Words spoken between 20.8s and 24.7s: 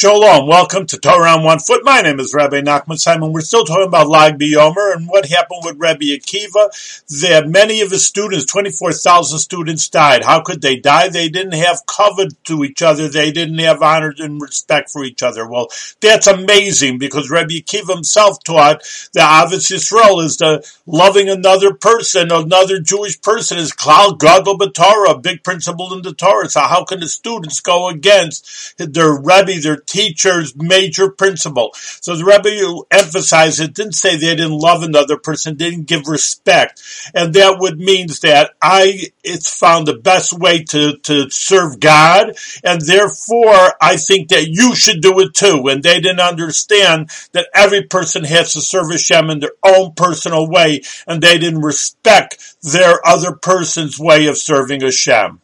loving another person, another Jewish person is Klal Gadol